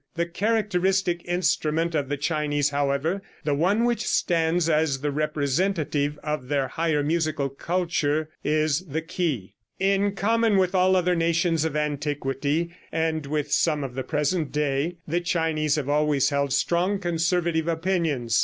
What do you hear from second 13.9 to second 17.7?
the present day, the Chinese have always held strong conservative